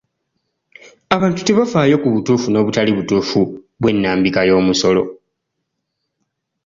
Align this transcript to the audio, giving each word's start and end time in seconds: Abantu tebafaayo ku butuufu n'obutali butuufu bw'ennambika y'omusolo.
Abantu 1.15 1.39
tebafaayo 1.47 1.95
ku 2.01 2.07
butuufu 2.13 2.47
n'obutali 2.49 2.91
butuufu 2.97 3.39
bw'ennambika 3.81 4.41
y'omusolo. 4.49 5.03